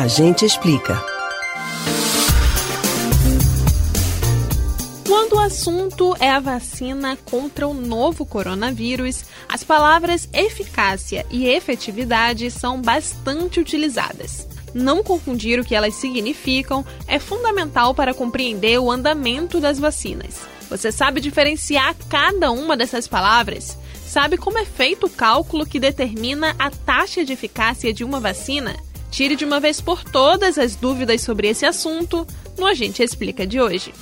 A 0.00 0.08
gente 0.08 0.46
explica. 0.46 0.98
Quando 5.06 5.34
o 5.34 5.38
assunto 5.38 6.16
é 6.18 6.30
a 6.30 6.40
vacina 6.40 7.18
contra 7.26 7.68
o 7.68 7.74
novo 7.74 8.24
coronavírus, 8.24 9.24
as 9.46 9.62
palavras 9.62 10.26
eficácia 10.32 11.26
e 11.30 11.46
efetividade 11.46 12.50
são 12.50 12.80
bastante 12.80 13.60
utilizadas. 13.60 14.48
Não 14.72 15.04
confundir 15.04 15.60
o 15.60 15.64
que 15.66 15.74
elas 15.74 15.96
significam 15.96 16.82
é 17.06 17.18
fundamental 17.18 17.94
para 17.94 18.14
compreender 18.14 18.78
o 18.78 18.90
andamento 18.90 19.60
das 19.60 19.78
vacinas. 19.78 20.40
Você 20.70 20.90
sabe 20.90 21.20
diferenciar 21.20 21.94
cada 22.08 22.50
uma 22.50 22.74
dessas 22.74 23.06
palavras? 23.06 23.76
Sabe 24.06 24.38
como 24.38 24.56
é 24.56 24.64
feito 24.64 25.08
o 25.08 25.10
cálculo 25.10 25.66
que 25.66 25.78
determina 25.78 26.56
a 26.58 26.70
taxa 26.70 27.22
de 27.22 27.34
eficácia 27.34 27.92
de 27.92 28.02
uma 28.02 28.18
vacina? 28.18 28.74
Tire 29.10 29.34
de 29.36 29.44
uma 29.44 29.58
vez 29.58 29.80
por 29.80 30.04
todas 30.04 30.56
as 30.56 30.76
dúvidas 30.76 31.20
sobre 31.20 31.48
esse 31.48 31.66
assunto 31.66 32.26
no 32.56 32.66
Agente 32.66 33.02
Explica 33.02 33.46
de 33.46 33.60
hoje. 33.60 33.92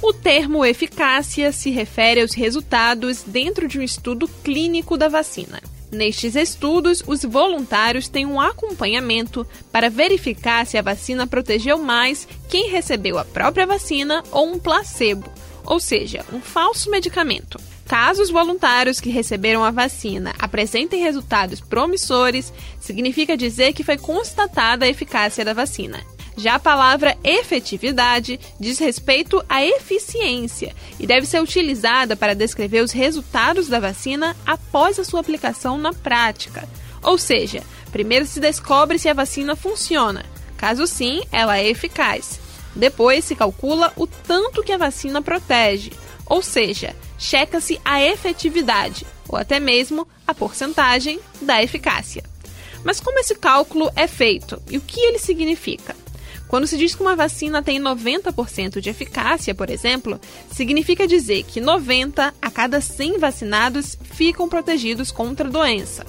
O 0.00 0.12
termo 0.12 0.64
eficácia 0.64 1.52
se 1.52 1.70
refere 1.70 2.20
aos 2.20 2.32
resultados 2.32 3.24
dentro 3.26 3.66
de 3.66 3.78
um 3.78 3.82
estudo 3.82 4.28
clínico 4.44 4.96
da 4.96 5.08
vacina. 5.08 5.60
Nestes 5.90 6.36
estudos, 6.36 7.02
os 7.06 7.24
voluntários 7.24 8.08
têm 8.08 8.26
um 8.26 8.40
acompanhamento 8.40 9.46
para 9.72 9.90
verificar 9.90 10.66
se 10.66 10.76
a 10.78 10.82
vacina 10.82 11.26
protegeu 11.26 11.78
mais 11.78 12.28
quem 12.48 12.70
recebeu 12.70 13.18
a 13.18 13.24
própria 13.24 13.66
vacina 13.66 14.22
ou 14.30 14.46
um 14.46 14.58
placebo, 14.58 15.30
ou 15.64 15.80
seja, 15.80 16.24
um 16.32 16.40
falso 16.40 16.90
medicamento. 16.90 17.58
Caso 17.88 18.20
os 18.20 18.30
voluntários 18.30 19.00
que 19.00 19.08
receberam 19.08 19.64
a 19.64 19.70
vacina 19.70 20.34
apresentem 20.38 21.02
resultados 21.02 21.58
promissores, 21.58 22.52
significa 22.78 23.34
dizer 23.34 23.72
que 23.72 23.82
foi 23.82 23.96
constatada 23.96 24.84
a 24.84 24.88
eficácia 24.88 25.42
da 25.42 25.54
vacina. 25.54 25.98
Já 26.36 26.56
a 26.56 26.60
palavra 26.60 27.16
efetividade 27.24 28.38
diz 28.60 28.78
respeito 28.78 29.42
à 29.48 29.64
eficiência 29.64 30.72
e 31.00 31.06
deve 31.06 31.26
ser 31.26 31.42
utilizada 31.42 32.14
para 32.14 32.34
descrever 32.34 32.82
os 32.82 32.92
resultados 32.92 33.68
da 33.68 33.80
vacina 33.80 34.36
após 34.46 34.98
a 34.98 35.04
sua 35.04 35.20
aplicação 35.20 35.78
na 35.78 35.92
prática. 35.94 36.68
Ou 37.02 37.16
seja, 37.16 37.62
primeiro 37.90 38.26
se 38.26 38.38
descobre 38.38 38.98
se 38.98 39.08
a 39.08 39.14
vacina 39.14 39.56
funciona. 39.56 40.26
Caso 40.58 40.86
sim, 40.86 41.22
ela 41.32 41.58
é 41.58 41.66
eficaz. 41.66 42.38
Depois 42.76 43.24
se 43.24 43.34
calcula 43.34 43.92
o 43.96 44.06
tanto 44.06 44.62
que 44.62 44.72
a 44.72 44.78
vacina 44.78 45.22
protege, 45.22 45.90
ou 46.28 46.42
seja, 46.42 46.94
checa-se 47.18 47.80
a 47.84 48.02
efetividade 48.02 49.06
ou 49.28 49.38
até 49.38 49.58
mesmo 49.58 50.06
a 50.26 50.34
porcentagem 50.34 51.20
da 51.40 51.62
eficácia. 51.62 52.22
Mas 52.84 53.00
como 53.00 53.18
esse 53.18 53.34
cálculo 53.34 53.90
é 53.96 54.06
feito 54.06 54.60
e 54.70 54.78
o 54.78 54.80
que 54.80 55.00
ele 55.00 55.18
significa? 55.18 55.96
Quando 56.48 56.66
se 56.66 56.78
diz 56.78 56.94
que 56.94 57.02
uma 57.02 57.14
vacina 57.14 57.62
tem 57.62 57.78
90% 57.78 58.80
de 58.80 58.88
eficácia, 58.88 59.54
por 59.54 59.68
exemplo, 59.68 60.18
significa 60.50 61.06
dizer 61.06 61.42
que 61.42 61.60
90 61.60 62.34
a 62.40 62.50
cada 62.50 62.80
100 62.80 63.18
vacinados 63.18 63.98
ficam 64.02 64.48
protegidos 64.48 65.12
contra 65.12 65.46
a 65.46 65.50
doença. 65.50 66.06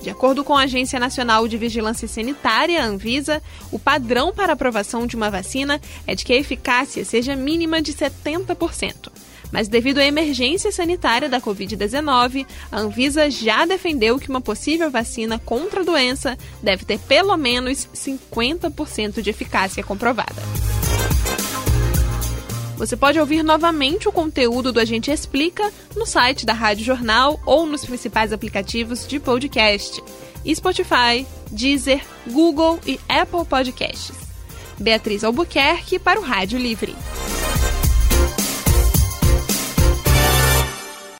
De 0.00 0.10
acordo 0.10 0.44
com 0.44 0.56
a 0.56 0.62
Agência 0.62 1.00
Nacional 1.00 1.46
de 1.48 1.56
Vigilância 1.56 2.06
Sanitária, 2.06 2.84
Anvisa, 2.84 3.42
o 3.72 3.78
padrão 3.78 4.32
para 4.32 4.52
aprovação 4.52 5.06
de 5.06 5.16
uma 5.16 5.30
vacina 5.30 5.80
é 6.06 6.14
de 6.14 6.24
que 6.24 6.32
a 6.32 6.36
eficácia 6.36 7.04
seja 7.04 7.36
mínima 7.36 7.80
de 7.80 7.92
70%. 7.92 9.10
Mas 9.52 9.68
devido 9.68 9.98
à 9.98 10.04
emergência 10.04 10.72
sanitária 10.72 11.28
da 11.28 11.40
Covid-19, 11.40 12.46
a 12.70 12.80
Anvisa 12.80 13.30
já 13.30 13.64
defendeu 13.64 14.18
que 14.18 14.28
uma 14.28 14.40
possível 14.40 14.90
vacina 14.90 15.38
contra 15.38 15.80
a 15.80 15.84
doença 15.84 16.36
deve 16.62 16.84
ter 16.84 16.98
pelo 16.98 17.36
menos 17.36 17.88
50% 17.94 19.22
de 19.22 19.30
eficácia 19.30 19.82
comprovada. 19.82 20.42
Você 22.76 22.94
pode 22.94 23.18
ouvir 23.18 23.42
novamente 23.42 24.06
o 24.06 24.12
conteúdo 24.12 24.70
do 24.70 24.78
Agente 24.78 25.10
Explica 25.10 25.72
no 25.94 26.04
site 26.04 26.44
da 26.44 26.52
Rádio 26.52 26.84
Jornal 26.84 27.40
ou 27.46 27.66
nos 27.66 27.86
principais 27.86 28.34
aplicativos 28.34 29.06
de 29.06 29.18
podcast: 29.18 30.02
Spotify, 30.54 31.26
Deezer, 31.50 32.04
Google 32.30 32.78
e 32.86 33.00
Apple 33.08 33.46
Podcasts. 33.48 34.14
Beatriz 34.78 35.24
Albuquerque 35.24 35.98
para 35.98 36.20
o 36.20 36.22
Rádio 36.22 36.58
Livre. 36.58 36.94